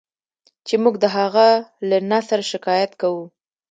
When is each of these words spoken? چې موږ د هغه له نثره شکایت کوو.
چې 0.67 0.75
موږ 0.83 0.95
د 1.03 1.05
هغه 1.17 1.47
له 1.89 1.97
نثره 2.09 2.43
شکایت 2.53 2.91
کوو. 3.01 3.23